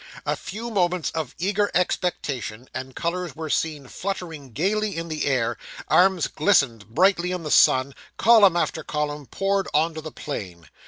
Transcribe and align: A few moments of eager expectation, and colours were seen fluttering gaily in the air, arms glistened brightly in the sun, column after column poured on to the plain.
A 0.25 0.35
few 0.35 0.71
moments 0.71 1.11
of 1.11 1.35
eager 1.37 1.69
expectation, 1.75 2.67
and 2.73 2.95
colours 2.95 3.35
were 3.35 3.51
seen 3.51 3.85
fluttering 3.87 4.51
gaily 4.51 4.97
in 4.97 5.09
the 5.09 5.25
air, 5.25 5.59
arms 5.89 6.25
glistened 6.25 6.87
brightly 6.87 7.31
in 7.31 7.43
the 7.43 7.51
sun, 7.51 7.93
column 8.17 8.57
after 8.57 8.81
column 8.83 9.27
poured 9.27 9.67
on 9.75 9.93
to 9.93 10.01
the 10.01 10.11
plain. 10.11 10.69